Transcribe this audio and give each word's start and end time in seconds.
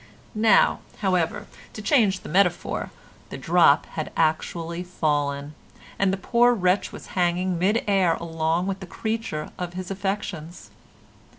Now, 0.33 0.79
however, 1.01 1.45
to 1.73 1.79
change 1.83 2.21
the 2.21 2.27
metaphor, 2.29 2.89
the 3.29 3.37
drop 3.37 3.85
had 3.85 4.11
actually 4.17 4.81
fallen, 4.83 5.53
and 5.99 6.11
the 6.11 6.17
poor 6.17 6.55
wretch 6.55 6.91
was 6.91 7.05
hanging 7.13 7.49
in 7.51 7.59
mid 7.59 7.83
air 7.85 8.15
along 8.15 8.65
with 8.65 8.79
the 8.79 8.87
creature 8.87 9.51
of 9.59 9.73
his 9.73 9.91
affections. 9.91 10.71